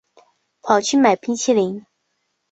[0.63, 1.85] 跑去买冰淇淋